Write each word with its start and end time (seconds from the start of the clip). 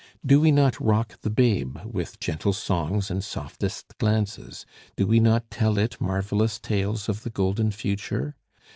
Do 0.25 0.41
we 0.41 0.51
not 0.51 0.79
rock 0.79 1.21
the 1.21 1.29
babe 1.29 1.77
with 1.85 2.19
gentle 2.19 2.53
songs 2.53 3.11
and 3.11 3.23
softest 3.23 3.95
glances? 3.99 4.65
Do 4.95 5.05
we 5.05 5.19
not 5.19 5.51
tell 5.51 5.77
it 5.77 6.01
marvellous 6.01 6.57
tales 6.59 7.07
of 7.07 7.21
the 7.21 7.29
golden 7.29 7.69
future? 7.69 8.35